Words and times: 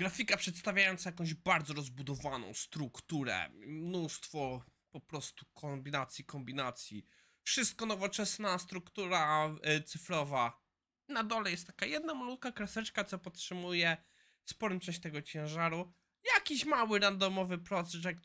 grafika 0.00 0.36
przedstawiająca 0.36 1.10
jakąś 1.10 1.34
bardzo 1.34 1.74
rozbudowaną 1.74 2.54
strukturę, 2.54 3.50
mnóstwo 3.66 4.64
po 4.90 5.00
prostu 5.00 5.46
kombinacji, 5.54 6.24
kombinacji. 6.24 7.06
Wszystko 7.42 7.86
nowoczesna 7.86 8.58
struktura 8.58 9.48
y, 9.78 9.82
cyfrowa. 9.82 10.62
Na 11.08 11.24
dole 11.24 11.50
jest 11.50 11.66
taka 11.66 11.86
jedna 11.86 12.14
malutka 12.14 12.52
kreseczka, 12.52 13.04
co 13.04 13.18
podtrzymuje 13.18 13.96
sporą 14.44 14.80
część 14.80 15.00
tego 15.00 15.22
ciężaru. 15.22 15.92
Jakiś 16.34 16.64
mały 16.64 16.98
randomowy 16.98 17.58
projekt 17.58 18.24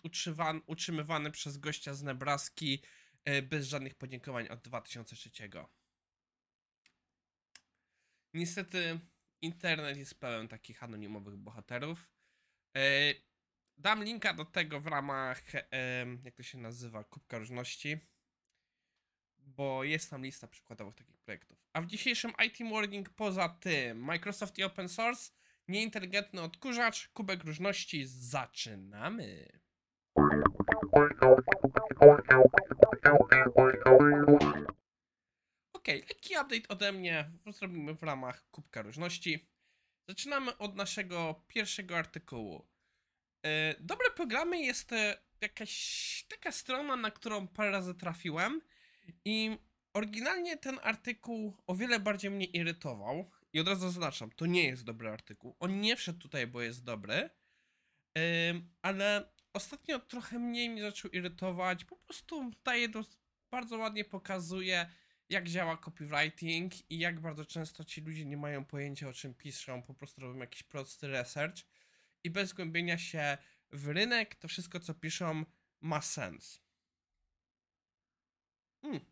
utrzymywany 0.67 1.31
przez 1.31 1.57
gościa 1.57 1.93
z 1.93 2.03
Nebraski 2.03 2.81
y, 3.29 3.41
bez 3.41 3.67
żadnych 3.67 3.95
podziękowań 3.95 4.47
od 4.47 4.61
2003. 4.61 5.31
Niestety 8.33 8.99
internet 9.45 9.97
jest 9.97 10.19
pełen 10.19 10.47
takich 10.47 10.83
anonimowych 10.83 11.35
bohaterów. 11.35 12.09
E, 12.77 13.13
Dam 13.77 14.03
linka 14.03 14.33
do 14.33 14.45
tego 14.45 14.79
w 14.79 14.87
ramach, 14.87 15.53
jak 16.23 16.35
to 16.35 16.43
się 16.43 16.57
nazywa, 16.57 17.03
kubka 17.03 17.37
różności, 17.37 17.97
bo 19.37 19.83
jest 19.83 20.09
tam 20.09 20.23
lista 20.23 20.47
przykładowych 20.47 20.95
takich 20.95 21.19
projektów. 21.19 21.65
A 21.73 21.81
w 21.81 21.85
dzisiejszym 21.85 22.31
IT 22.45 22.59
Morning 22.59 23.09
poza 23.09 23.49
tym 23.49 24.03
Microsoft 24.03 24.57
i 24.57 24.63
Open 24.63 24.89
Source, 24.89 25.31
nieinteligentny 25.67 26.41
odkurzacz, 26.41 27.07
kubek 27.07 27.43
różności, 27.43 28.05
zaczynamy! 28.05 29.47
Ok, 35.85 35.93
lekki 35.93 36.33
update 36.33 36.67
ode 36.67 36.91
mnie, 36.91 37.31
zrobimy 37.47 37.93
w 37.93 38.03
ramach 38.03 38.49
kubka 38.51 38.81
różności. 38.81 39.47
Zaczynamy 40.09 40.57
od 40.57 40.75
naszego 40.75 41.43
pierwszego 41.47 41.97
artykułu. 41.97 42.67
E, 43.45 43.75
Dobre 43.79 44.11
programy 44.11 44.59
jest 44.59 44.93
e, 44.93 45.17
jakaś 45.41 46.25
taka 46.29 46.51
strona, 46.51 46.95
na 46.95 47.11
którą 47.11 47.47
parę 47.47 47.71
razy 47.71 47.95
trafiłem 47.95 48.61
i 49.25 49.57
oryginalnie 49.93 50.57
ten 50.57 50.79
artykuł 50.83 51.57
o 51.67 51.75
wiele 51.75 51.99
bardziej 51.99 52.31
mnie 52.31 52.45
irytował 52.45 53.31
i 53.53 53.59
od 53.59 53.67
razu 53.67 53.81
zaznaczam, 53.81 54.31
to 54.31 54.45
nie 54.45 54.63
jest 54.63 54.83
dobry 54.83 55.09
artykuł. 55.09 55.55
On 55.59 55.81
nie 55.81 55.95
wszedł 55.95 56.19
tutaj, 56.19 56.47
bo 56.47 56.61
jest 56.61 56.83
dobry, 56.83 57.29
Ym, 58.49 58.69
ale 58.81 59.33
ostatnio 59.53 59.99
trochę 59.99 60.39
mniej 60.39 60.69
mnie 60.69 60.81
zaczął 60.81 61.11
irytować. 61.11 61.85
Po 61.85 61.95
prostu 61.95 62.51
daje 62.63 62.87
bardzo 63.51 63.77
ładnie 63.77 64.05
pokazuje, 64.05 64.89
jak 65.29 65.49
działa 65.49 65.77
copywriting 65.77 66.91
i 66.91 66.99
jak 66.99 67.19
bardzo 67.19 67.45
często 67.45 67.83
ci 67.83 68.01
ludzie 68.01 68.25
nie 68.25 68.37
mają 68.37 68.65
pojęcia 68.65 69.09
o 69.09 69.13
czym 69.13 69.33
piszą, 69.33 69.83
po 69.83 69.93
prostu 69.93 70.21
robią 70.21 70.39
jakiś 70.39 70.63
prosty 70.63 71.07
research 71.07 71.57
i 72.23 72.29
bez 72.29 72.53
głębienia 72.53 72.97
się 72.97 73.37
w 73.71 73.87
rynek, 73.87 74.35
to 74.35 74.47
wszystko 74.47 74.79
co 74.79 74.93
piszą 74.93 75.45
ma 75.81 76.01
sens. 76.01 76.61
Hmm. 78.81 79.05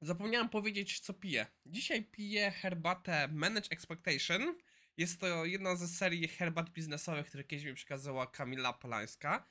Zapomniałem 0.00 0.48
powiedzieć, 0.48 1.00
co 1.00 1.14
piję. 1.14 1.46
Dzisiaj 1.66 2.04
piję 2.04 2.50
herbatę 2.50 3.28
Manage 3.28 3.70
Expectation. 3.70 4.54
Jest 4.96 5.20
to 5.20 5.44
jedna 5.44 5.76
ze 5.76 5.88
serii 5.88 6.28
herbat 6.28 6.70
biznesowych, 6.70 7.26
które 7.26 7.44
kiedyś 7.44 7.64
mi 7.64 7.74
przekazała 7.74 8.26
Kamila 8.26 8.72
Polańska. 8.72 9.48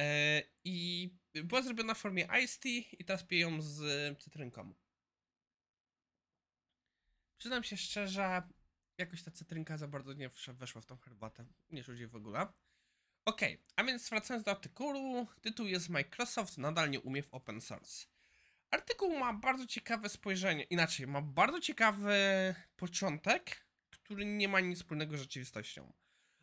E, 0.00 0.42
I 0.64 1.08
była 1.34 1.62
zrobiona 1.62 1.94
w 1.94 1.98
formie 1.98 2.28
iced 2.44 2.60
tea 2.60 2.82
i 2.98 3.04
teraz 3.04 3.24
piję 3.24 3.40
ją 3.40 3.62
z 3.62 3.78
cytrynką. 4.18 4.74
Przyznam 7.38 7.64
się 7.64 7.76
szczerze, 7.76 8.42
jakoś 8.98 9.22
ta 9.22 9.30
cytrynka 9.30 9.76
za 9.76 9.88
bardzo 9.88 10.12
nie 10.12 10.30
weszła 10.48 10.80
w 10.80 10.86
tą 10.86 10.96
herbatę. 10.96 11.46
Nie 11.70 11.82
jej 11.88 12.06
w 12.06 12.16
ogóle. 12.16 12.46
Okej, 13.24 13.62
a 13.76 13.84
więc 13.84 14.10
wracając 14.10 14.44
do 14.44 14.50
artykułu, 14.50 15.26
tytuł 15.40 15.66
jest 15.66 15.88
Microsoft 15.88 16.58
nadal 16.58 16.90
nie 16.90 17.00
umie 17.00 17.22
w 17.22 17.34
open 17.34 17.60
source. 17.60 18.06
Artykuł 18.70 19.18
ma 19.18 19.32
bardzo 19.32 19.66
ciekawe 19.66 20.08
spojrzenie, 20.08 20.62
inaczej, 20.62 21.06
ma 21.06 21.22
bardzo 21.22 21.60
ciekawy 21.60 22.14
początek, 22.76 23.66
który 23.90 24.24
nie 24.24 24.48
ma 24.48 24.60
nic 24.60 24.78
wspólnego 24.78 25.16
z 25.16 25.20
rzeczywistością. 25.20 25.92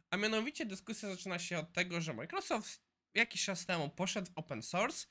A 0.10 0.18
mianowicie 0.18 0.66
dyskusja 0.66 1.10
zaczyna 1.10 1.40
się 1.40 1.58
od 1.58 1.74
tego, 1.74 2.02
że 2.02 2.14
Microsoft 2.14 2.82
jakiś 3.14 3.46
czas 3.46 3.66
temu 3.66 3.90
poszedł 3.90 4.32
w 4.32 4.38
open 4.38 4.62
source 4.62 5.08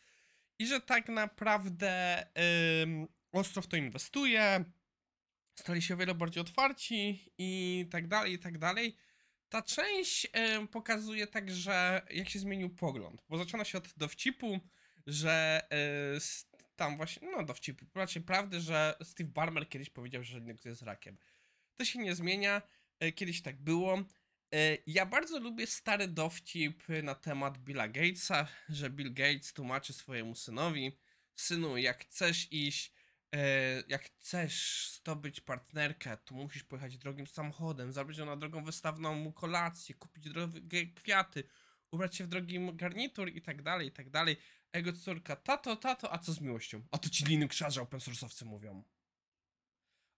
i 0.59 0.67
że 0.67 0.81
tak 0.81 1.09
naprawdę 1.09 2.27
ym, 2.83 3.09
ostro 3.33 3.63
w 3.63 3.67
to 3.67 3.77
inwestuje, 3.77 4.65
stali 5.55 5.83
się 5.83 5.95
o 5.95 5.97
wiele 5.97 6.15
bardziej 6.15 6.41
otwarci 6.41 7.31
i 7.39 7.87
tak 7.91 8.09
dalej, 8.09 8.33
i 8.33 8.39
tak 8.39 8.59
dalej. 8.59 8.97
Ta 9.49 9.63
część 9.63 10.27
pokazuje 10.71 11.27
także, 11.27 12.03
jak 12.11 12.29
się 12.29 12.39
zmienił 12.39 12.71
pogląd, 12.71 13.23
bo 13.29 13.39
zaczyna 13.39 13.65
się 13.65 13.79
od 13.79 13.89
dowcipu, 13.97 14.61
że 15.07 15.61
s- 16.17 16.47
tam 16.77 16.97
właśnie, 16.97 17.29
no 17.31 17.45
dowcipu, 17.45 17.87
raczej 17.95 18.23
prawdy, 18.23 18.61
że 18.61 18.95
Steve 19.03 19.31
Ballmer 19.31 19.69
kiedyś 19.69 19.91
powiedział, 19.91 20.23
że 20.23 20.39
Linux 20.41 20.65
jest 20.65 20.83
rakiem. 20.83 21.17
To 21.75 21.85
się 21.85 21.99
nie 21.99 22.15
zmienia, 22.15 22.63
y, 23.05 23.13
kiedyś 23.13 23.43
tak 23.43 23.57
było. 23.57 23.99
Y, 24.55 24.83
Ja 24.87 25.07
bardzo 25.07 25.39
lubię 25.41 25.67
stary 25.67 26.09
dowcip 26.09 26.83
na 27.03 27.15
temat 27.15 27.59
Billa 27.59 27.89
Gatesa, 27.89 28.49
że 28.69 28.91
Bill 28.91 29.15
Gates 29.15 29.53
tłumaczy 29.53 29.93
swojemu 29.93 30.35
synowi, 30.35 30.93
synu, 31.35 31.77
jak 31.77 32.03
chcesz 32.05 32.49
iść 32.53 32.93
E, 32.93 33.04
jak 33.89 34.05
chcesz 34.05 34.91
zdobyć 34.95 35.41
partnerkę, 35.41 36.17
to 36.17 36.35
musisz 36.35 36.65
pojechać 36.65 36.99
drogim 36.99 37.27
samochodem, 37.27 37.93
zabrać 37.93 38.19
ją 38.19 38.27
na 38.27 38.37
drogą 38.37 38.65
wystawną 38.65 39.15
mu 39.15 39.33
kolację, 39.33 39.95
kupić 39.95 40.25
drogie 40.25 40.87
kwiaty, 40.87 41.45
ubrać 41.91 42.17
się 42.17 42.25
w 42.25 42.29
drogi 42.29 42.59
garnitur 42.75 43.29
i 43.29 43.43
tak 43.43 43.63
dalej, 43.63 43.89
i 43.89 43.93
tak 43.93 44.11
dalej. 44.11 44.37
Jego 44.75 44.93
córka, 44.93 45.37
tato, 45.37 45.77
tato, 45.77 46.13
a 46.13 46.19
co 46.19 46.33
z 46.33 46.41
miłością? 46.41 46.83
A 46.91 46.99
to 46.99 47.09
ci 47.09 47.25
Linuxarze 47.25 47.83
open 47.83 48.01
source'owcy 48.01 48.45
mówią. 48.45 48.85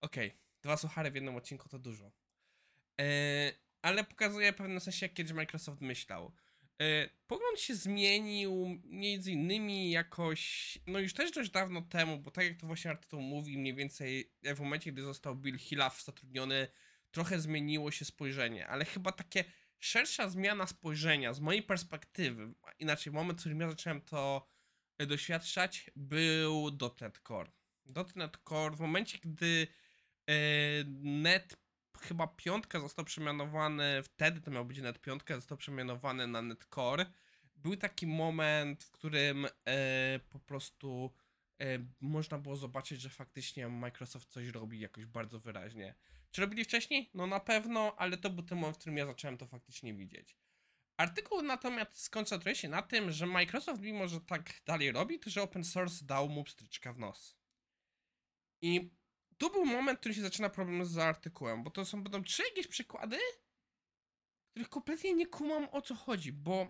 Okej, 0.00 0.38
dwa 0.62 0.76
suchary 0.76 1.10
w 1.10 1.14
jednym 1.14 1.36
odcinku 1.36 1.68
to 1.68 1.78
dużo. 1.78 2.12
E, 3.00 3.52
ale 3.82 4.04
pokazuje 4.04 4.52
w 4.52 4.56
pewnym 4.56 4.80
sensie, 4.80 5.06
jak 5.06 5.14
kiedyś 5.14 5.32
Microsoft 5.32 5.80
myślał. 5.80 6.32
E, 6.80 7.08
Pogląd 7.26 7.60
się 7.60 7.74
zmienił 7.74 8.80
między 8.84 9.32
innymi 9.32 9.90
jakoś, 9.90 10.78
no 10.86 10.98
już 10.98 11.12
też 11.12 11.30
dość 11.30 11.50
dawno 11.50 11.82
temu, 11.82 12.18
bo 12.18 12.30
tak 12.30 12.44
jak 12.44 12.56
to 12.56 12.66
właśnie 12.66 12.90
artykuł 12.90 13.20
mówi, 13.20 13.58
mniej 13.58 13.74
więcej 13.74 14.32
w 14.42 14.60
momencie, 14.60 14.92
gdy 14.92 15.02
został 15.02 15.36
Bill 15.36 15.58
Hilaf 15.58 16.02
zatrudniony, 16.02 16.68
trochę 17.10 17.40
zmieniło 17.40 17.90
się 17.90 18.04
spojrzenie, 18.04 18.66
ale 18.66 18.84
chyba 18.84 19.12
takie 19.12 19.44
szersza 19.78 20.28
zmiana 20.28 20.66
spojrzenia 20.66 21.32
z 21.32 21.40
mojej 21.40 21.62
perspektywy, 21.62 22.54
inaczej 22.78 23.12
moment, 23.12 23.38
w 23.38 23.40
którym 23.40 23.60
ja 23.60 23.70
zacząłem 23.70 24.00
to 24.00 24.48
doświadczać, 24.98 25.90
był 25.96 26.70
.NET 27.00 27.20
Core. 27.28 27.50
.NET 28.16 28.36
Core 28.48 28.76
w 28.76 28.80
momencie, 28.80 29.18
gdy 29.18 29.66
e, 30.26 30.34
net 31.02 31.56
chyba 32.00 32.26
piątka 32.26 32.80
został 32.80 33.04
przemianowany, 33.04 34.02
wtedy 34.02 34.40
to 34.40 34.50
miał 34.50 34.64
być 34.64 34.78
net 34.78 35.00
piątka, 35.00 35.34
został 35.34 35.58
przemianowany 35.58 36.26
na 36.26 36.42
net 36.42 36.64
core. 36.74 37.06
Był 37.56 37.76
taki 37.76 38.06
moment, 38.06 38.84
w 38.84 38.90
którym 38.90 39.46
e, 39.64 40.20
po 40.30 40.38
prostu 40.38 41.12
e, 41.60 41.78
można 42.00 42.38
było 42.38 42.56
zobaczyć, 42.56 43.00
że 43.00 43.10
faktycznie 43.10 43.68
Microsoft 43.68 44.28
coś 44.28 44.48
robi 44.48 44.80
jakoś 44.80 45.06
bardzo 45.06 45.40
wyraźnie. 45.40 45.94
Czy 46.30 46.40
robili 46.40 46.64
wcześniej? 46.64 47.10
No 47.14 47.26
na 47.26 47.40
pewno, 47.40 47.96
ale 47.96 48.16
to 48.16 48.30
był 48.30 48.44
ten 48.44 48.58
moment, 48.58 48.76
w 48.76 48.80
którym 48.80 48.96
ja 48.96 49.06
zacząłem 49.06 49.38
to 49.38 49.46
faktycznie 49.46 49.94
widzieć. 49.94 50.36
Artykuł 50.96 51.42
natomiast 51.42 52.00
skoncentruje 52.00 52.56
się 52.56 52.68
na 52.68 52.82
tym, 52.82 53.10
że 53.10 53.26
Microsoft, 53.26 53.80
mimo 53.80 54.08
że 54.08 54.20
tak 54.20 54.60
dalej 54.66 54.92
robi, 54.92 55.18
to 55.18 55.30
że 55.30 55.42
open 55.42 55.64
source 55.64 56.04
dał 56.04 56.28
mu 56.28 56.44
pstryczka 56.44 56.92
w 56.92 56.98
nos. 56.98 57.36
I 58.62 58.90
tu 59.38 59.50
był 59.50 59.64
moment, 59.64 59.98
w 59.98 60.00
którym 60.00 60.14
się 60.14 60.22
zaczyna 60.22 60.50
problem 60.50 60.84
z 60.84 60.98
artykułem, 60.98 61.62
bo 61.62 61.70
to 61.70 61.84
są 61.84 62.02
będą 62.02 62.22
trzy 62.22 62.42
jakieś 62.42 62.66
przykłady, 62.66 63.18
których 64.50 64.68
kompletnie 64.68 65.14
nie 65.14 65.26
kumam 65.26 65.68
o 65.72 65.82
co 65.82 65.94
chodzi, 65.94 66.32
bo 66.32 66.68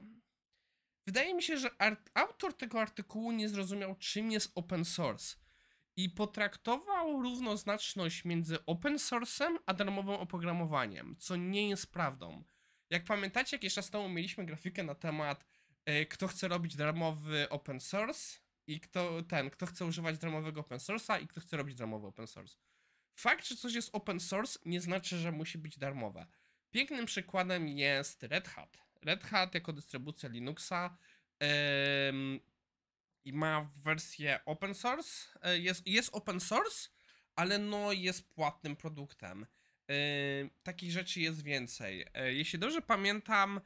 wydaje 1.07 1.35
mi 1.35 1.43
się, 1.43 1.57
że 1.57 1.71
autor 2.15 2.57
tego 2.57 2.81
artykułu 2.81 3.33
nie 3.33 3.49
zrozumiał, 3.49 3.95
czym 3.95 4.31
jest 4.31 4.53
open 4.55 4.85
source 4.85 5.37
i 5.97 6.11
potraktował 6.11 7.23
równoznaczność 7.23 8.25
między 8.25 8.65
open 8.67 8.97
source'em 8.97 9.57
a 9.67 9.75
darmowym 9.75 10.15
oprogramowaniem, 10.15 11.17
co 11.19 11.37
nie 11.37 11.69
jest 11.69 11.93
prawdą. 11.93 12.45
Jak 12.91 13.05
pamiętacie, 13.05 13.57
jakiś 13.57 13.75
czas 13.75 13.91
temu 13.91 14.09
mieliśmy 14.09 14.47
grafikę 14.47 14.83
na 14.83 14.95
temat, 14.95 15.47
e, 15.85 16.07
kto 16.07 16.29
chce 16.29 16.49
robić 16.49 16.77
darmowy 16.77 17.49
open 17.49 17.81
source 17.81 18.39
i 18.67 18.81
kto 18.81 19.23
ten, 19.23 19.51
kto 19.51 19.67
chce 19.67 19.87
używać 19.87 20.19
darmowego 20.19 20.61
open 20.61 20.79
source'a 20.79 21.23
i 21.23 21.27
kto 21.27 21.41
chce 21.41 21.57
robić 21.57 21.77
darmowy 21.77 22.07
open 22.07 22.27
source. 22.27 22.57
Fakt, 23.19 23.47
że 23.47 23.57
coś 23.57 23.75
jest 23.75 23.91
open 23.93 24.21
source 24.21 24.59
nie 24.65 24.81
znaczy, 24.81 25.19
że 25.19 25.33
musi 25.33 25.59
być 25.59 25.79
darmowe. 25.79 26.27
Pięknym 26.71 27.07
przykładem 27.07 27.69
jest 27.69 28.23
Red 28.23 28.49
Hat. 28.49 28.79
Red 29.03 29.25
Hat 29.25 29.55
jako 29.55 29.73
dystrybucja 29.73 30.29
Linuxa 30.29 30.99
em, 31.41 32.41
i 33.25 33.33
ma 33.33 33.71
wersję 33.77 34.41
open 34.45 34.75
source. 34.75 35.39
e, 35.43 35.59
Jest, 35.59 35.87
jest 35.87 36.11
open 36.13 36.41
source, 36.41 36.89
ale 37.37 37.59
no 37.59 37.93
jest 37.93 38.29
płatnym 38.35 38.77
produktem. 38.77 39.47
Yy, 39.89 40.51
takich 40.63 40.91
rzeczy 40.91 41.21
jest 41.21 41.43
więcej. 41.43 42.07
Yy, 42.15 42.35
jeśli 42.35 42.59
dobrze 42.59 42.83
pamiętam, 42.83 43.55
yy, 43.55 43.61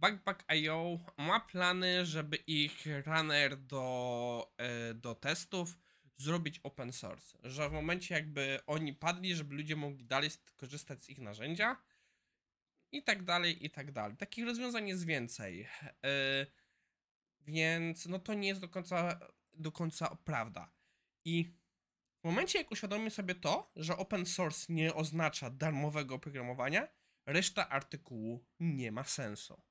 Backpack.io 0.00 0.98
ma 1.16 1.40
plany, 1.40 2.06
żeby 2.06 2.36
ich 2.36 2.84
runner 3.06 3.56
do, 3.56 4.52
yy, 4.58 4.94
do 4.94 5.14
testów 5.14 5.78
zrobić 6.16 6.60
open 6.62 6.92
source. 6.92 7.38
Że 7.42 7.68
w 7.68 7.72
momencie 7.72 8.14
jakby 8.14 8.58
oni 8.66 8.94
padli, 8.94 9.34
żeby 9.34 9.54
ludzie 9.54 9.76
mogli 9.76 10.04
dalej 10.04 10.30
st- 10.30 10.50
korzystać 10.56 11.02
z 11.02 11.08
ich 11.08 11.18
narzędzia 11.18 11.76
i 12.92 13.02
tak 13.02 13.22
dalej, 13.22 13.66
i 13.66 13.70
tak 13.70 13.92
dalej. 13.92 14.16
Takich 14.16 14.44
rozwiązań 14.44 14.88
jest 14.88 15.06
więcej. 15.06 15.58
Yy, 15.58 16.46
więc 17.40 18.06
no 18.06 18.18
to 18.18 18.34
nie 18.34 18.48
jest 18.48 18.60
do 18.60 18.68
końca, 18.68 19.20
do 19.54 19.72
końca 19.72 20.16
prawda. 20.24 20.72
I 21.24 21.44
w 22.20 22.24
momencie, 22.24 22.58
jak 22.58 22.70
uświadomimy 22.70 23.10
sobie 23.10 23.34
to, 23.34 23.72
że 23.76 23.96
open 23.96 24.26
source 24.26 24.72
nie 24.72 24.94
oznacza 24.94 25.50
darmowego 25.50 26.14
oprogramowania, 26.14 26.88
reszta 27.28 27.68
artykułu 27.68 28.44
nie 28.60 28.92
ma 28.92 29.04
sensu. 29.04 29.62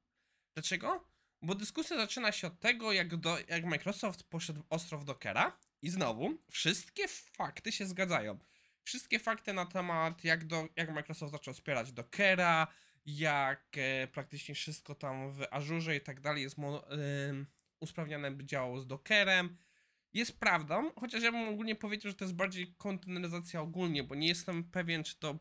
Dlaczego? 0.56 1.07
Bo 1.42 1.56
dyskusja 1.56 1.98
zaczyna 1.98 2.31
się 2.31 2.48
od 2.48 2.59
tego, 2.59 2.92
jak, 2.92 3.15
do, 3.15 3.38
jak 3.48 3.65
Microsoft 3.65 4.24
poszedł 4.24 4.63
ostro 4.69 4.98
w 4.98 5.06
Dockera 5.06 5.57
i 5.81 5.89
znowu 5.89 6.38
wszystkie 6.51 7.07
fakty 7.07 7.71
się 7.71 7.86
zgadzają. 7.86 8.39
Wszystkie 8.83 9.19
fakty 9.19 9.54
na 9.54 9.65
temat, 9.65 10.24
jak, 10.24 10.45
do, 10.45 10.68
jak 10.75 10.94
Microsoft 10.94 11.31
zaczął 11.31 11.54
wspierać 11.54 11.92
Dockera, 11.92 12.68
jak 13.06 13.68
e, 13.77 14.07
praktycznie 14.07 14.56
wszystko 14.56 14.95
tam 14.95 15.31
w 15.31 15.45
Azure 15.51 15.95
i 15.95 16.01
tak 16.01 16.21
dalej 16.21 16.44
jest 16.44 16.57
mo, 16.57 16.92
ym, 17.30 17.48
usprawniane 17.80 18.31
by 18.31 18.45
działało 18.45 18.80
z 18.80 18.88
Dockerem, 18.88 19.57
jest 20.13 20.39
prawdą, 20.39 20.92
chociaż 21.00 21.24
ja 21.24 21.31
bym 21.31 21.50
ogólnie 21.50 21.75
powiedział, 21.75 22.12
że 22.12 22.18
to 22.18 22.25
jest 22.25 22.36
bardziej 22.36 22.75
konteneryzacja 22.77 23.62
ogólnie, 23.62 24.04
bo 24.04 24.15
nie 24.15 24.27
jestem 24.27 24.63
pewien, 24.63 25.04
czy 25.04 25.19
to 25.19 25.39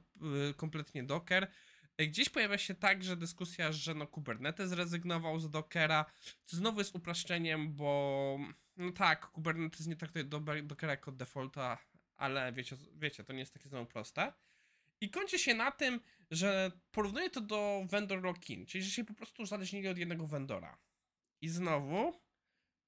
y, 0.50 0.54
kompletnie 0.54 1.02
Docker. 1.04 1.50
Gdzieś 1.98 2.28
pojawia 2.28 2.58
się 2.58 2.74
także 2.74 3.16
dyskusja, 3.16 3.72
że 3.72 3.94
no 3.94 4.06
Kubernetes 4.06 4.68
zrezygnował 4.70 5.40
z 5.40 5.50
Dockera, 5.50 6.04
co 6.44 6.56
znowu 6.56 6.78
jest 6.78 6.94
upraszczeniem, 6.94 7.72
bo 7.74 8.38
no 8.76 8.92
tak, 8.92 9.30
Kubernetes 9.30 9.86
nie 9.86 9.96
traktuje 9.96 10.24
do- 10.24 10.40
Dockera 10.62 10.90
jako 10.92 11.12
defaulta, 11.12 11.78
ale 12.16 12.52
wiecie, 12.52 12.76
wiecie, 12.94 13.24
to 13.24 13.32
nie 13.32 13.38
jest 13.38 13.52
takie 13.52 13.68
znowu 13.68 13.86
proste. 13.86 14.32
I 15.00 15.10
kończy 15.10 15.38
się 15.38 15.54
na 15.54 15.70
tym, 15.70 16.00
że 16.30 16.72
porównuje 16.90 17.30
to 17.30 17.40
do 17.40 17.84
vendor 17.90 18.22
lock-in, 18.22 18.66
czyli 18.66 18.84
że 18.84 18.90
się 18.90 19.04
po 19.04 19.14
prostu 19.14 19.42
uzależnili 19.42 19.88
od 19.88 19.98
jednego 19.98 20.26
vendora. 20.26 20.78
I 21.40 21.48
znowu, 21.48 22.20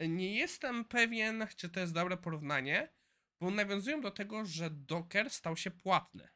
nie 0.00 0.34
jestem 0.36 0.84
pewien, 0.84 1.46
czy 1.56 1.68
to 1.68 1.80
jest 1.80 1.92
dobre 1.92 2.16
porównanie, 2.16 2.92
bo 3.40 3.50
nawiązują 3.50 4.00
do 4.00 4.10
tego, 4.10 4.44
że 4.44 4.70
Docker 4.70 5.30
stał 5.30 5.56
się 5.56 5.70
płatny. 5.70 6.28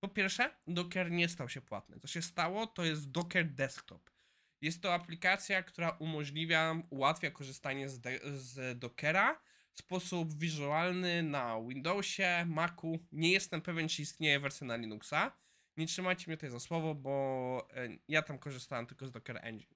Po 0.00 0.08
pierwsze, 0.08 0.50
Docker 0.66 1.10
nie 1.10 1.28
stał 1.28 1.48
się 1.48 1.60
płatny. 1.60 2.00
Co 2.00 2.08
się 2.08 2.22
stało, 2.22 2.66
to 2.66 2.84
jest 2.84 3.10
Docker 3.10 3.50
Desktop. 3.50 4.10
Jest 4.60 4.82
to 4.82 4.94
aplikacja, 4.94 5.62
która 5.62 5.90
umożliwia, 5.90 6.82
ułatwia 6.90 7.30
korzystanie 7.30 7.88
z, 7.88 8.22
z 8.34 8.78
Dockera 8.78 9.40
w 9.72 9.78
sposób 9.78 10.38
wizualny 10.38 11.22
na 11.22 11.60
Windowsie, 11.68 12.44
Macu. 12.46 12.98
Nie 13.12 13.32
jestem 13.32 13.62
pewien, 13.62 13.88
czy 13.88 14.02
istnieje 14.02 14.40
wersja 14.40 14.66
na 14.66 14.76
Linuxa. 14.76 15.32
Nie 15.76 15.86
trzymajcie 15.86 16.24
mnie 16.26 16.36
tutaj 16.36 16.50
za 16.50 16.60
słowo, 16.60 16.94
bo 16.94 17.68
e, 17.74 17.88
ja 18.08 18.22
tam 18.22 18.38
korzystałem 18.38 18.86
tylko 18.86 19.06
z 19.06 19.10
Docker 19.10 19.38
Engine. 19.42 19.74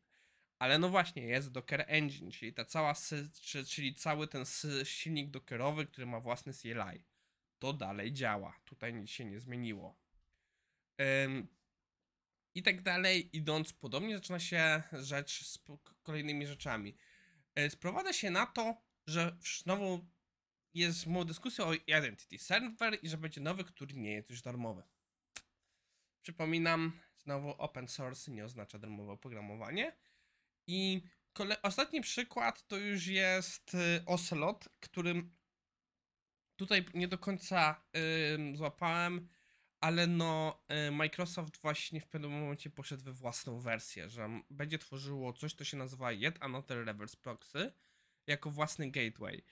Ale 0.58 0.78
no 0.78 0.88
właśnie, 0.88 1.22
jest 1.22 1.52
Docker 1.52 1.84
Engine, 1.86 2.30
czyli 2.30 2.52
ta 2.52 2.64
cała, 2.64 2.94
czyli 3.66 3.94
cały 3.94 4.28
ten 4.28 4.44
silnik 4.84 5.30
dockerowy, 5.30 5.86
który 5.86 6.06
ma 6.06 6.20
własny 6.20 6.52
CLI. 6.52 7.04
To 7.58 7.72
dalej 7.72 8.12
działa. 8.12 8.56
Tutaj 8.64 8.94
nic 8.94 9.10
się 9.10 9.24
nie 9.24 9.40
zmieniło. 9.40 10.03
I 12.54 12.62
tak 12.62 12.82
dalej, 12.82 13.36
idąc 13.36 13.72
podobnie, 13.72 14.16
zaczyna 14.16 14.38
się 14.40 14.82
rzecz 14.92 15.44
z 15.46 15.58
kolejnymi 16.02 16.46
rzeczami. 16.46 16.96
Y, 17.58 17.70
Sprowadza 17.70 18.12
się 18.12 18.30
na 18.30 18.46
to, 18.46 18.76
że 19.06 19.36
znowu 19.60 20.06
jest 20.74 21.06
mo- 21.06 21.24
dyskusja 21.24 21.64
o 21.64 21.74
Identity 21.74 22.38
Server 22.38 22.98
i 23.02 23.08
że 23.08 23.18
będzie 23.18 23.40
nowy, 23.40 23.64
który 23.64 23.94
nie 23.94 24.12
jest 24.12 24.30
już 24.30 24.42
darmowy. 24.42 24.82
Przypominam, 26.22 27.00
znowu 27.16 27.50
open 27.50 27.88
source 27.88 28.30
nie 28.30 28.44
oznacza 28.44 28.78
darmowe 28.78 29.12
oprogramowanie. 29.12 29.96
I 30.66 31.02
kole- 31.38 31.62
ostatni 31.62 32.00
przykład 32.00 32.66
to 32.66 32.76
już 32.76 33.06
jest 33.06 33.74
y, 33.74 34.02
Ocelot, 34.06 34.68
którym 34.80 35.36
tutaj 36.56 36.84
nie 36.94 37.08
do 37.08 37.18
końca 37.18 37.84
ym, 38.34 38.56
złapałem, 38.56 39.28
ale 39.84 40.06
no 40.06 40.62
y, 40.88 40.90
Microsoft 40.90 41.56
właśnie 41.56 42.00
w 42.00 42.06
pewnym 42.06 42.30
momencie 42.30 42.70
poszedł 42.70 43.04
we 43.04 43.12
własną 43.12 43.60
wersję, 43.60 44.08
że 44.08 44.40
będzie 44.50 44.78
tworzyło 44.78 45.32
coś, 45.32 45.54
co 45.54 45.64
się 45.64 45.76
nazywa 45.76 46.12
Yet 46.12 46.38
Another 46.40 46.84
Reverse 46.84 47.16
Proxy 47.16 47.72
jako 48.26 48.50
własny 48.50 48.90
gateway. 48.90 49.44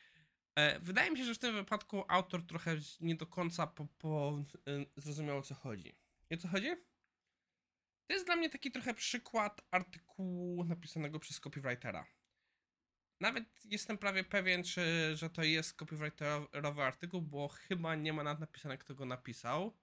E, 0.55 0.81
Wydaje 0.81 1.11
mi 1.11 1.19
się, 1.19 1.25
że 1.25 1.35
w 1.35 1.39
tym 1.39 1.55
wypadku 1.55 2.05
autor 2.09 2.47
trochę 2.47 2.77
nie 3.01 3.15
do 3.15 3.27
końca 3.27 3.67
po, 3.67 3.87
po, 3.87 4.43
y, 4.69 4.87
zrozumiał 4.97 5.39
o 5.39 5.43
co 5.43 5.55
chodzi. 5.55 5.97
I 6.31 6.35
o 6.35 6.39
co 6.39 6.49
chodzi? 6.49 6.69
To 8.07 8.15
jest 8.15 8.27
dla 8.27 8.37
mnie 8.37 8.51
taki 8.51 8.71
trochę 8.71 8.95
przykład 8.95 9.63
artykułu 9.71 10.65
napisanego 10.65 11.19
przez 11.19 11.41
copywritera. 11.41 12.07
Nawet 13.21 13.65
jestem 13.65 13.99
prawie 13.99 14.25
pewien, 14.25 14.65
czy, 14.65 15.17
że 15.17 15.31
to 15.31 15.43
jest 15.43 15.75
copywriterowy 15.75 16.83
artykuł, 16.83 17.23
bo 17.23 17.49
chyba 17.49 17.95
nie 17.95 18.13
ma 18.13 18.23
nawet 18.23 18.41
napisane, 18.41 18.79
kto 18.79 18.95
go 18.95 19.07
napisał. 19.07 19.82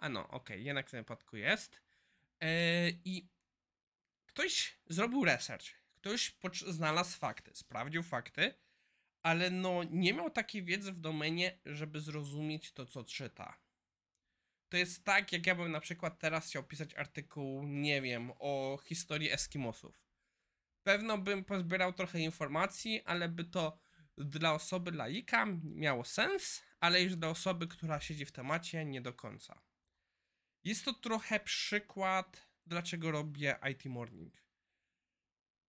A 0.00 0.08
no, 0.08 0.28
okej, 0.28 0.64
jednak 0.64 0.88
w 0.88 0.90
tym 0.90 1.00
wypadku 1.00 1.36
jest. 1.36 1.80
Yy, 2.40 2.48
I 3.04 3.28
ktoś 4.26 4.78
zrobił 4.86 5.24
research, 5.24 5.66
ktoś 5.94 6.36
znalazł 6.60 7.18
fakty, 7.18 7.50
sprawdził 7.54 8.02
fakty, 8.02 8.54
ale 9.22 9.50
no 9.50 9.84
nie 9.84 10.14
miał 10.14 10.30
takiej 10.30 10.64
wiedzy 10.64 10.92
w 10.92 11.00
domenie, 11.00 11.58
żeby 11.66 12.00
zrozumieć 12.00 12.72
to, 12.72 12.86
co 12.86 13.04
czyta. 13.04 13.58
To 14.68 14.76
jest 14.76 15.04
tak, 15.04 15.32
jak 15.32 15.46
ja 15.46 15.54
bym 15.54 15.72
na 15.72 15.80
przykład 15.80 16.18
teraz 16.18 16.46
chciał 16.46 16.64
pisać 16.64 16.94
artykuł, 16.94 17.66
nie 17.66 18.02
wiem, 18.02 18.32
o 18.38 18.78
historii 18.84 19.30
Eskimosów. 19.30 20.02
Pewno 20.82 21.18
bym 21.18 21.44
pozbierał 21.44 21.92
trochę 21.92 22.20
informacji, 22.20 23.02
ale 23.04 23.28
by 23.28 23.44
to 23.44 23.78
dla 24.18 24.54
osoby 24.54 24.90
laika 24.90 25.46
miało 25.64 26.04
sens, 26.04 26.62
ale 26.80 27.02
już 27.02 27.16
dla 27.16 27.28
osoby, 27.28 27.68
która 27.68 28.00
siedzi 28.00 28.26
w 28.26 28.32
temacie, 28.32 28.84
nie 28.84 29.00
do 29.00 29.12
końca. 29.12 29.69
Jest 30.64 30.84
to 30.84 30.94
trochę 30.94 31.40
przykład, 31.40 32.48
dlaczego 32.66 33.10
robię 33.10 33.58
IT 33.72 33.84
Morning. 33.84 34.44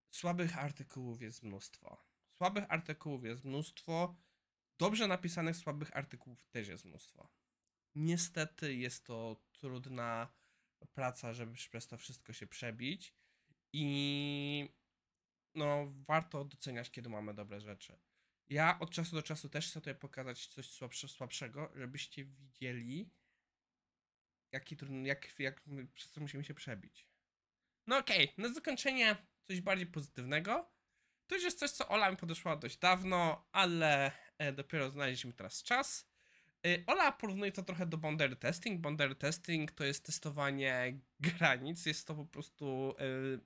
Słabych 0.10 0.58
artykułów 0.58 1.22
jest 1.22 1.44
mnóstwo. 1.44 2.06
Słabych 2.38 2.64
artykułów 2.70 3.26
jest 3.26 3.46
mnóstwo. 3.46 4.16
Dobrze 4.78 5.08
napisanych 5.08 5.56
słabych 5.56 5.98
artykułów 5.98 6.44
też 6.44 6.68
jest 6.68 6.86
mnóstwo. 6.86 7.30
Niestety 7.96 8.76
jest 8.76 9.06
to 9.06 9.44
trudna 9.52 10.34
praca, 10.94 11.34
żeby 11.34 11.54
przez 11.54 11.88
to 11.88 11.98
wszystko 11.98 12.34
się 12.34 12.48
przebić 12.48 13.16
i 13.74 14.70
no 15.56 15.94
warto 16.08 16.46
doceniać, 16.46 16.92
kiedy 16.92 17.10
mamy 17.10 17.34
dobre 17.34 17.62
rzeczy. 17.62 18.00
Ja 18.50 18.80
od 18.80 18.92
czasu 18.92 19.16
do 19.16 19.22
czasu 19.22 19.50
też 19.50 19.68
chcę 19.68 19.82
tutaj 19.82 19.96
pokazać 19.96 20.48
coś 20.48 20.70
słabsze, 20.70 21.08
słabszego, 21.08 21.72
żebyście 21.76 22.26
widzieli, 22.26 23.10
jaki 24.52 24.78
trudny, 24.78 25.08
jak, 25.08 25.40
jak 25.40 25.62
przez 25.94 26.12
co 26.12 26.22
musimy 26.22 26.44
się 26.44 26.54
przebić. 26.54 27.08
No 27.88 27.98
okej, 27.98 28.34
na 28.38 28.54
zakończenie 28.54 29.16
coś 29.48 29.62
bardziej 29.62 29.88
pozytywnego. 29.88 30.72
To 31.28 31.36
już 31.36 31.44
jest 31.44 31.60
coś, 31.60 31.72
co 31.72 31.88
Ola 31.88 32.12
mi 32.12 32.18
podeszła 32.18 32.56
dość 32.56 32.78
dawno, 32.78 33.48
ale 33.52 34.12
e, 34.38 34.52
dopiero 34.54 34.90
znaleźliśmy 34.90 35.34
teraz 35.34 35.64
czas. 35.64 36.12
Y, 36.68 36.84
Ola 36.88 37.12
porównuje 37.12 37.52
to 37.52 37.64
trochę 37.64 37.86
do 37.86 37.98
boundary 37.98 38.36
testing. 38.36 38.82
Boundary 38.82 39.16
testing 39.16 39.72
to 39.72 39.84
jest 39.84 40.06
testowanie 40.06 41.00
granic. 41.20 41.86
Jest 41.86 42.08
to 42.08 42.16
po 42.16 42.26
prostu. 42.26 42.96
y, 43.02 43.40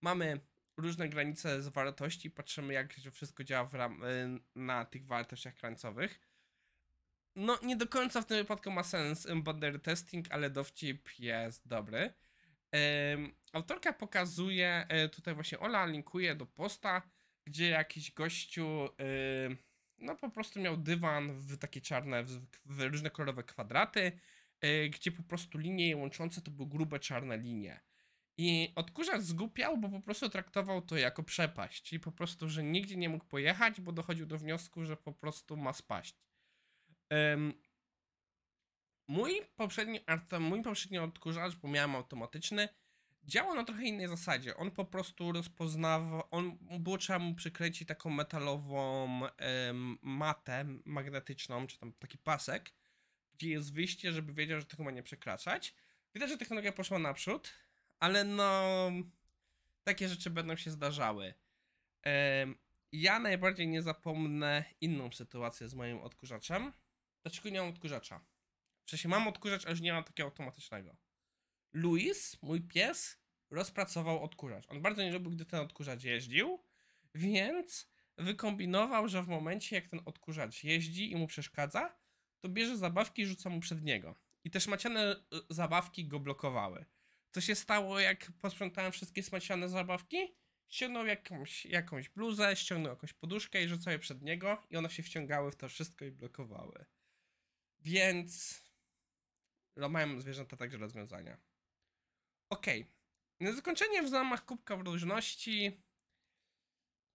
mamy 0.00 0.40
różne 0.76 1.08
granice 1.08 1.62
z 1.62 1.68
wartości, 1.68 2.30
patrzymy, 2.30 2.74
jak 2.74 2.94
wszystko 3.12 3.44
działa 3.44 3.68
ram, 3.72 4.02
na 4.54 4.84
tych 4.84 5.06
wartościach 5.06 5.54
krańcowych. 5.54 6.20
No, 7.36 7.58
nie 7.62 7.76
do 7.76 7.86
końca 7.86 8.22
w 8.22 8.26
tym 8.26 8.36
wypadku 8.36 8.70
ma 8.70 8.82
sens 8.82 9.26
boundary 9.42 9.78
testing, 9.78 10.26
ale 10.30 10.50
dowcip 10.50 11.18
jest 11.18 11.68
dobry. 11.68 12.14
Ym, 13.12 13.34
autorka 13.52 13.92
pokazuje, 13.92 14.86
y, 15.04 15.08
tutaj 15.08 15.34
właśnie 15.34 15.58
Ola 15.58 15.86
linkuje 15.86 16.34
do 16.34 16.46
posta, 16.46 17.02
gdzie 17.44 17.68
jakiś 17.68 18.12
gościu. 18.12 18.88
no 19.98 20.16
po 20.16 20.30
prostu 20.30 20.60
miał 20.60 20.76
dywan 20.76 21.32
w 21.32 21.58
takie 21.58 21.80
czarne, 21.80 22.24
w, 22.24 22.40
w 22.64 22.80
różne 22.80 23.10
kolorowe 23.10 23.42
kwadraty, 23.42 24.12
y, 24.64 24.90
gdzie 24.90 25.12
po 25.12 25.22
prostu 25.22 25.58
linie 25.58 25.88
je 25.88 25.96
łączące 25.96 26.40
to 26.40 26.50
były 26.50 26.68
grube 26.68 27.00
czarne 27.00 27.38
linie. 27.38 27.80
I 28.38 28.72
odkurzacz 28.74 29.22
zgłupiał, 29.22 29.78
bo 29.78 29.88
po 29.88 30.00
prostu 30.00 30.28
traktował 30.28 30.82
to 30.82 30.96
jako 30.96 31.22
przepaść, 31.22 31.82
czyli 31.82 32.00
po 32.00 32.12
prostu, 32.12 32.48
że 32.48 32.62
nigdzie 32.62 32.96
nie 32.96 33.08
mógł 33.08 33.24
pojechać, 33.24 33.80
bo 33.80 33.92
dochodził 33.92 34.26
do 34.26 34.38
wniosku, 34.38 34.84
że 34.84 34.96
po 34.96 35.12
prostu 35.12 35.56
ma 35.56 35.72
spaść. 35.72 36.26
Mój 39.08 39.42
poprzedni, 39.56 40.00
mój 40.40 40.62
poprzedni 40.62 40.98
odkurzacz, 40.98 41.56
bo 41.56 41.68
miałem 41.68 41.96
automatyczny, 41.96 42.68
działał 43.24 43.54
na 43.54 43.64
trochę 43.64 43.84
innej 43.84 44.08
zasadzie. 44.08 44.56
On 44.56 44.70
po 44.70 44.84
prostu 44.84 45.32
rozpoznawał, 45.32 46.22
on 46.30 46.58
było 46.60 46.98
trzeba 46.98 47.18
mu 47.18 47.34
przykręcić 47.34 47.88
taką 47.88 48.10
metalową 48.10 49.20
matę 50.02 50.64
magnetyczną, 50.84 51.66
czy 51.66 51.78
tam 51.78 51.92
taki 51.92 52.18
pasek, 52.18 52.72
gdzie 53.34 53.50
jest 53.50 53.74
wyjście, 53.74 54.12
żeby 54.12 54.32
wiedział, 54.32 54.60
że 54.60 54.66
tego 54.66 54.84
ma 54.84 54.90
nie 54.90 55.02
przekraczać. 55.02 55.74
Widać, 56.14 56.30
że 56.30 56.38
technologia 56.38 56.72
poszła 56.72 56.98
naprzód, 56.98 57.52
ale 57.98 58.24
no 58.24 58.62
takie 59.84 60.08
rzeczy 60.08 60.30
będą 60.30 60.56
się 60.56 60.70
zdarzały. 60.70 61.34
Ja 62.92 63.18
najbardziej 63.18 63.68
nie 63.68 63.82
zapomnę 63.82 64.64
inną 64.80 65.12
sytuację 65.12 65.68
z 65.68 65.74
moim 65.74 66.00
odkurzaczem. 66.00 66.72
Dlaczego 67.26 67.48
nie 67.48 67.60
mam 67.60 67.68
odkurzacza? 67.68 68.20
W 68.84 68.90
sensie 68.90 69.08
mam 69.08 69.28
odkurzacz, 69.28 69.66
a 69.66 69.70
już 69.70 69.80
nie 69.80 69.92
mam 69.92 70.04
takiego 70.04 70.28
automatycznego. 70.28 70.96
Luis, 71.72 72.42
mój 72.42 72.60
pies, 72.60 73.18
rozpracował 73.50 74.22
odkurzacz. 74.22 74.64
On 74.68 74.82
bardzo 74.82 75.02
nie 75.02 75.12
lubił, 75.12 75.30
gdy 75.30 75.44
ten 75.44 75.60
odkurzacz 75.60 76.04
jeździł, 76.04 76.62
więc 77.14 77.88
wykombinował, 78.18 79.08
że 79.08 79.22
w 79.22 79.28
momencie, 79.28 79.76
jak 79.76 79.88
ten 79.88 80.00
odkurzacz 80.04 80.64
jeździ 80.64 81.12
i 81.12 81.16
mu 81.16 81.26
przeszkadza, 81.26 81.96
to 82.40 82.48
bierze 82.48 82.76
zabawki 82.76 83.22
i 83.22 83.26
rzuca 83.26 83.50
mu 83.50 83.60
przed 83.60 83.82
niego. 83.82 84.14
I 84.44 84.50
te 84.50 84.60
szmaciane 84.60 85.16
y, 85.16 85.16
zabawki 85.50 86.08
go 86.08 86.20
blokowały. 86.20 86.84
Co 87.30 87.40
się 87.40 87.54
stało, 87.54 88.00
jak 88.00 88.32
posprzątałem 88.40 88.92
wszystkie 88.92 89.22
smaciane 89.22 89.68
zabawki? 89.68 90.36
Ściągnął 90.68 91.06
jakąś, 91.06 91.66
jakąś 91.66 92.08
bluzę, 92.08 92.56
ściągnął 92.56 92.92
jakąś 92.92 93.12
poduszkę 93.12 93.62
i 93.62 93.68
rzucał 93.68 93.92
je 93.92 93.98
przed 93.98 94.22
niego 94.22 94.62
i 94.70 94.76
one 94.76 94.90
się 94.90 95.02
wciągały 95.02 95.50
w 95.50 95.56
to 95.56 95.68
wszystko 95.68 96.04
i 96.04 96.10
blokowały. 96.10 96.86
Więc... 97.86 98.62
No 99.76 99.88
mają 99.88 100.20
zwierzęta 100.20 100.56
także 100.56 100.78
rozwiązania. 100.78 101.38
Okej. 102.50 102.86
Na 103.40 103.52
zakończenie 103.52 104.02
w 104.02 104.08
zamach 104.08 104.44
kubka 104.44 104.76
w 104.76 104.80
różności. 104.80 105.82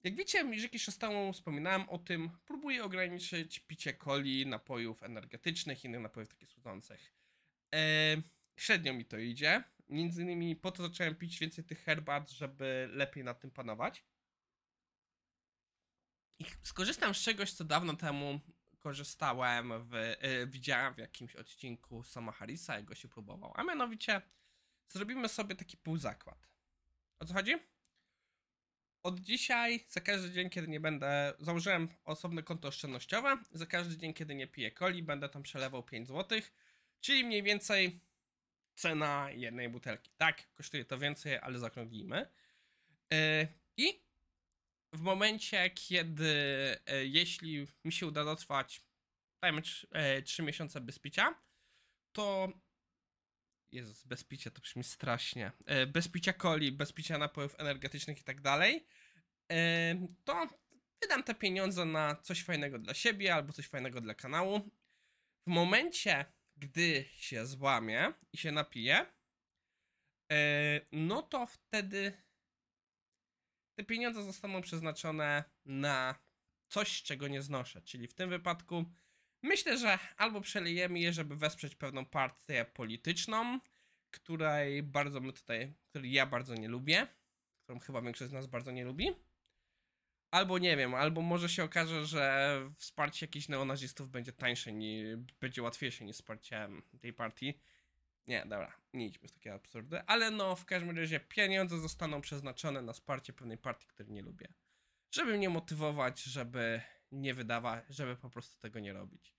Jak 0.03 0.15
wiecie, 0.15 0.39
już 0.39 0.63
jakiś 0.63 0.85
czas 0.85 0.97
temu 0.97 1.33
wspominałem 1.33 1.89
o 1.89 1.97
tym, 1.97 2.29
próbuję 2.45 2.83
ograniczyć 2.83 3.59
picie 3.59 3.93
coli, 3.93 4.47
napojów 4.47 5.03
energetycznych 5.03 5.85
innych 5.85 6.01
napojów 6.01 6.29
takich 6.29 6.49
słodzących. 6.49 7.13
Eee, 7.71 8.21
średnio 8.59 8.93
mi 8.93 9.05
to 9.05 9.17
idzie. 9.17 9.63
Między 9.89 10.21
innymi 10.21 10.55
po 10.55 10.71
to 10.71 10.83
zacząłem 10.83 11.15
pić 11.15 11.39
więcej 11.39 11.63
tych 11.63 11.83
herbat, 11.83 12.31
żeby 12.31 12.89
lepiej 12.91 13.23
nad 13.23 13.39
tym 13.39 13.51
panować. 13.51 14.05
I 16.39 16.45
skorzystam 16.63 17.15
z 17.15 17.21
czegoś, 17.21 17.53
co 17.53 17.63
dawno 17.63 17.95
temu 17.95 18.39
korzystałem, 18.81 19.73
w, 19.83 19.93
e, 19.95 20.47
widziałem 20.47 20.93
w 20.93 20.97
jakimś 20.97 21.35
odcinku 21.35 22.03
Sama 22.03 22.31
Harrisa, 22.31 22.75
jak 22.75 22.85
go 22.85 22.95
się 22.95 23.07
próbował. 23.07 23.53
A 23.55 23.63
mianowicie 23.63 24.21
zrobimy 24.89 25.29
sobie 25.29 25.55
taki 25.55 25.77
półzakład. 25.77 26.47
O 27.19 27.25
co 27.25 27.33
chodzi? 27.33 27.55
Od 29.03 29.19
dzisiaj, 29.19 29.85
za 29.89 30.01
każdy 30.01 30.31
dzień, 30.31 30.50
kiedy 30.50 30.67
nie 30.67 30.79
będę. 30.79 31.33
Założyłem 31.39 31.89
osobne 32.05 32.43
konto 32.43 32.67
oszczędnościowe. 32.67 33.38
Za 33.51 33.65
każdy 33.65 33.97
dzień, 33.97 34.13
kiedy 34.13 34.35
nie 34.35 34.47
piję 34.47 34.71
coli, 34.71 35.03
będę 35.03 35.29
tam 35.29 35.43
przelewał 35.43 35.83
5 35.83 36.07
zł. 36.07 36.41
Czyli 37.00 37.23
mniej 37.23 37.43
więcej 37.43 38.00
cena 38.75 39.31
jednej 39.31 39.69
butelki. 39.69 40.11
Tak, 40.17 40.53
kosztuje 40.53 40.85
to 40.85 40.97
więcej, 40.97 41.38
ale 41.38 41.59
zaokrąglimy. 41.59 42.27
Yy, 43.11 43.17
I 43.77 44.03
w 44.93 45.01
momencie, 45.01 45.69
kiedy 45.69 46.25
e, 46.86 47.05
jeśli 47.05 47.67
mi 47.86 47.91
się 47.91 48.07
uda 48.07 48.25
dotrwać, 48.25 48.81
dajmy 49.43 49.62
3 50.25 50.43
miesiące 50.43 50.81
bez 50.81 51.00
picia, 51.00 51.41
to 52.15 52.53
Jezus, 53.71 54.03
bez 54.03 54.24
picia 54.24 54.51
to 54.51 54.62
brzmi 54.62 54.83
strasznie. 54.83 55.51
E, 55.65 55.88
Bez 55.88 56.07
picia 56.07 56.33
coli, 56.33 56.71
bez 56.71 56.91
picia 56.91 57.17
napojów 57.17 57.60
energetycznych 57.60 58.19
i 58.19 58.24
tak 58.24 58.41
dalej, 58.41 58.88
e, 59.51 60.07
to 60.24 60.48
wydam 61.01 61.24
te 61.24 61.36
pieniądze 61.36 61.86
na 61.86 62.15
coś 62.15 62.43
fajnego 62.43 62.79
dla 62.79 62.93
siebie 62.93 63.33
albo 63.36 63.53
coś 63.53 63.67
fajnego 63.67 64.01
dla 64.01 64.15
kanału. 64.15 64.60
W 65.48 65.51
momencie, 65.51 66.25
gdy 66.57 67.05
się 67.13 67.45
złamię 67.45 68.13
i 68.33 68.38
się 68.38 68.51
napiję, 68.51 69.05
e, 70.31 70.81
no 70.91 71.21
to 71.21 71.48
wtedy 71.48 72.13
te 73.75 73.83
pieniądze 73.83 74.23
zostaną 74.23 74.61
przeznaczone 74.61 75.43
na 75.65 76.15
coś, 76.67 77.03
czego 77.03 77.27
nie 77.27 77.41
znoszę. 77.41 77.81
Czyli 77.81 78.07
w 78.07 78.13
tym 78.13 78.29
wypadku 78.29 78.85
myślę, 79.43 79.77
że 79.77 79.99
albo 80.17 80.41
przelejemy 80.41 80.99
je, 80.99 81.13
żeby 81.13 81.35
wesprzeć 81.35 81.75
pewną 81.75 82.05
partię 82.05 82.65
polityczną, 82.65 83.59
której 84.11 84.83
bardzo 84.83 85.19
my 85.19 85.33
tutaj, 85.33 85.73
której 85.89 86.11
ja 86.11 86.25
bardzo 86.25 86.55
nie 86.55 86.67
lubię, 86.67 87.07
którą 87.63 87.79
chyba 87.79 88.01
większość 88.01 88.29
z 88.29 88.33
nas 88.33 88.47
bardzo 88.47 88.71
nie 88.71 88.85
lubi. 88.85 89.09
Albo 90.31 90.57
nie 90.57 90.77
wiem, 90.77 90.95
albo 90.95 91.21
może 91.21 91.49
się 91.49 91.63
okaże, 91.63 92.05
że 92.05 92.55
wsparcie 92.77 93.25
jakichś 93.25 93.47
neonazistów 93.47 94.09
będzie 94.09 94.33
tańsze, 94.33 94.73
nie, 94.73 95.17
będzie 95.39 95.61
łatwiejsze 95.61 96.05
niż 96.05 96.15
wsparcie 96.15 96.69
tej 97.01 97.13
partii. 97.13 97.59
Nie, 98.27 98.41
dobra, 98.41 98.77
nie 98.93 99.05
idźmy 99.05 99.27
w 99.27 99.31
takie 99.31 99.53
absurdy, 99.53 100.01
ale 100.01 100.31
no 100.31 100.55
w 100.55 100.65
każdym 100.65 100.97
razie 100.97 101.19
pieniądze 101.19 101.79
zostaną 101.79 102.21
przeznaczone 102.21 102.81
na 102.81 102.93
wsparcie 102.93 103.33
pewnej 103.33 103.57
partii, 103.57 103.87
której 103.87 104.11
nie 104.11 104.21
lubię. 104.21 104.47
Żeby 105.11 105.37
mnie 105.37 105.49
motywować, 105.49 106.23
żeby 106.23 106.81
nie 107.11 107.33
wydawać, 107.33 107.85
żeby 107.89 108.15
po 108.15 108.29
prostu 108.29 108.59
tego 108.59 108.79
nie 108.79 108.93
robić. 108.93 109.35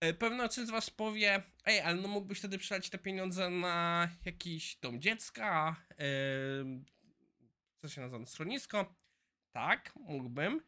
E, 0.00 0.14
Pewno 0.14 0.48
część 0.48 0.68
z 0.68 0.70
was 0.70 0.90
powie, 0.90 1.42
ej, 1.64 1.80
ale 1.80 1.96
no 1.96 2.08
mógłbyś 2.08 2.38
wtedy 2.38 2.58
przelać 2.58 2.90
te 2.90 2.98
pieniądze 2.98 3.50
na 3.50 4.08
jakiś 4.24 4.76
dom 4.76 5.00
dziecka, 5.00 5.76
yy, 5.90 6.84
co 7.78 7.88
się 7.88 8.00
nazywa, 8.00 8.26
schronisko. 8.26 8.94
Tak, 9.52 9.92
mógłbym, 9.96 10.60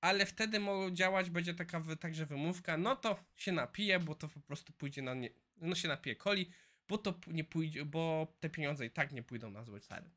ale 0.00 0.26
wtedy 0.26 0.60
mogą 0.60 0.90
działać, 0.90 1.30
będzie 1.30 1.54
taka 1.54 1.82
także 2.00 2.26
wymówka, 2.26 2.76
no 2.76 2.96
to 2.96 3.24
się 3.36 3.52
napije, 3.52 4.00
bo 4.00 4.14
to 4.14 4.28
po 4.28 4.40
prostu 4.40 4.72
pójdzie 4.72 5.02
na 5.02 5.14
nie, 5.14 5.30
no 5.56 5.74
się 5.74 5.88
napije 5.88 6.16
coli, 6.16 6.50
bo 6.88 6.98
to 6.98 7.14
nie 7.26 7.44
pójdzie, 7.44 7.84
bo 7.84 8.34
te 8.40 8.50
pieniądze 8.50 8.86
i 8.86 8.90
tak 8.90 9.12
nie 9.12 9.22
pójdą 9.22 9.50
na 9.50 9.64
zły 9.64 9.80
cel. 9.80 10.10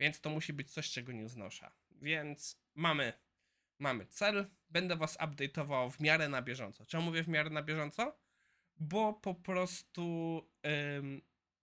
Więc 0.00 0.20
to 0.20 0.30
musi 0.30 0.52
być 0.52 0.70
coś, 0.70 0.90
czego 0.90 1.12
nie 1.12 1.28
znoszę. 1.28 1.70
Więc 1.90 2.60
mamy, 2.74 3.12
mamy 3.78 4.06
cel. 4.06 4.50
Będę 4.70 4.96
was 4.96 5.18
update'ował 5.18 5.90
w 5.90 6.00
miarę 6.00 6.28
na 6.28 6.42
bieżąco. 6.42 6.86
Czemu 6.86 7.04
mówię 7.04 7.22
w 7.22 7.28
miarę 7.28 7.50
na 7.50 7.62
bieżąco? 7.62 8.18
Bo 8.76 9.12
po 9.12 9.34
prostu 9.34 10.42
ym, 10.96 11.22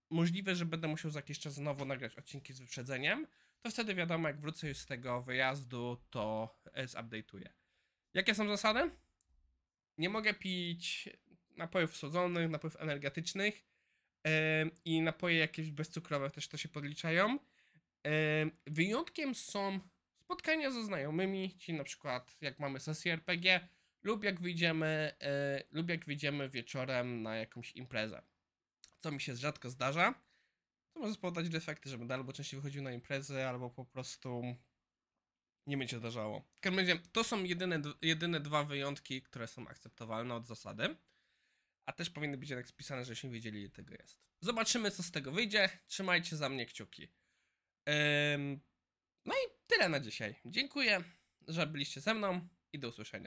możliwe, 0.10 0.56
że 0.56 0.66
będę 0.66 0.88
musiał 0.88 1.12
za 1.12 1.20
jakiś 1.20 1.40
czas 1.40 1.54
znowu 1.54 1.86
nagrać 1.86 2.16
odcinki 2.16 2.54
z 2.54 2.60
wyprzedzeniem. 2.60 3.28
To 3.62 3.72
wtedy 3.72 3.96
wiadomo, 3.96 4.28
jak 4.28 4.42
wrócę 4.42 4.68
już 4.68 4.78
z 4.78 4.86
tego 4.86 5.22
wyjazdu, 5.22 5.98
to 6.10 6.56
e, 6.74 6.86
zupdate'uję. 6.86 7.50
Jakie 8.14 8.36
są 8.36 8.48
zasady? 8.48 8.92
Nie 9.98 10.10
mogę 10.10 10.34
pić 10.34 11.10
napojów 11.58 11.98
słodzonych, 11.98 12.50
napojów 12.50 12.76
energetycznych 12.80 13.64
i 14.86 15.02
napoje 15.02 15.38
jakieś 15.38 15.72
bezcukrowe 15.72 16.30
też 16.30 16.48
to 16.48 16.58
się 16.58 16.70
podliczają. 16.70 17.40
Em, 18.04 18.52
Wyjątkiem 18.68 19.36
są 19.36 19.80
spotkania 20.24 20.72
ze 20.72 20.84
znajomymi, 20.84 21.58
czyli 21.60 21.78
na 21.78 21.84
przykład 21.84 22.36
jak 22.42 22.60
mamy 22.60 22.80
sesję 22.80 23.14
RPG 23.14 23.68
lub 24.04 24.24
jak 24.24 24.42
wyjdziemy, 24.42 25.16
e, 25.22 25.64
lub 25.72 25.90
jak 25.90 26.06
wyjdziemy 26.06 26.50
wieczorem 26.50 27.22
na 27.22 27.36
jakąś 27.36 27.72
imprezę. 27.72 28.22
Co 29.00 29.12
mi 29.12 29.22
się 29.22 29.36
rzadko 29.36 29.70
zdarza. 29.70 30.14
To 30.94 31.00
może 31.00 31.14
spowodować 31.14 31.50
defekty, 31.50 31.90
że 31.90 31.98
będę 31.98 32.14
albo 32.14 32.34
częściej 32.34 32.60
wychodził 32.60 32.84
na 32.84 32.92
imprezy, 32.92 33.46
albo 33.46 33.70
po 33.70 33.86
prostu 33.86 34.56
nie 35.68 35.78
będzie 35.78 35.98
zdarzało. 35.98 36.44
To 37.12 37.24
są 37.24 37.44
jedyne, 37.44 37.82
jedyne 38.02 38.40
dwa 38.40 38.64
wyjątki, 38.64 39.22
które 39.22 39.48
są 39.48 39.68
akceptowalne 39.68 40.36
od 40.36 40.48
zasady. 40.48 40.96
A 41.86 41.94
też 41.94 42.10
powinny 42.10 42.38
być 42.38 42.50
jednak 42.50 42.68
spisane, 42.68 43.06
żebyśmy 43.06 43.30
wiedzieli, 43.30 43.60
ile 43.60 43.70
tego 43.70 43.94
jest. 43.94 44.20
Zobaczymy, 44.42 44.92
co 44.92 45.04
z 45.04 45.12
tego 45.12 45.32
wyjdzie. 45.32 45.70
Trzymajcie 45.88 46.38
za 46.38 46.50
mnie 46.50 46.66
kciuki. 46.66 47.08
No 49.26 49.34
i 49.34 49.52
tyle 49.68 49.90
na 49.90 50.00
dzisiaj. 50.00 50.36
Dziękuję, 50.46 51.04
że 51.48 51.68
byliście 51.68 52.02
ze 52.02 52.14
mną 52.14 52.48
i 52.74 52.80
do 52.80 52.88
usłyszenia. 52.90 53.24